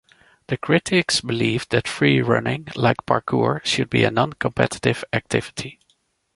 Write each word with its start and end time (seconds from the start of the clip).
The 0.47 0.57
critics 0.57 1.21
believed 1.21 1.69
that 1.69 1.83
freerunning, 1.85 2.75
like 2.75 2.97
parkour, 3.05 3.63
should 3.63 3.87
be 3.91 4.03
a 4.03 4.09
non-competitive 4.09 5.03
activity. 5.13 5.79